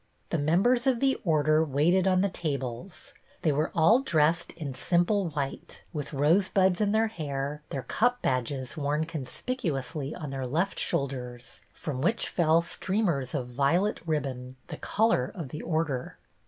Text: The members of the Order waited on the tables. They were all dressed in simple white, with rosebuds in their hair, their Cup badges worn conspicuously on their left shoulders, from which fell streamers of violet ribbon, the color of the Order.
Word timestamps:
The 0.31 0.39
members 0.39 0.87
of 0.87 0.99
the 0.99 1.21
Order 1.23 1.63
waited 1.63 2.07
on 2.07 2.21
the 2.21 2.29
tables. 2.29 3.13
They 3.43 3.51
were 3.51 3.71
all 3.75 3.99
dressed 4.01 4.51
in 4.53 4.73
simple 4.73 5.29
white, 5.29 5.83
with 5.93 6.11
rosebuds 6.11 6.81
in 6.81 6.91
their 6.91 7.05
hair, 7.05 7.61
their 7.69 7.83
Cup 7.83 8.19
badges 8.23 8.75
worn 8.75 9.05
conspicuously 9.05 10.15
on 10.15 10.31
their 10.31 10.47
left 10.47 10.79
shoulders, 10.79 11.61
from 11.71 12.01
which 12.01 12.29
fell 12.29 12.63
streamers 12.63 13.35
of 13.35 13.49
violet 13.49 14.01
ribbon, 14.07 14.55
the 14.69 14.77
color 14.77 15.31
of 15.35 15.49
the 15.49 15.61
Order. 15.61 16.17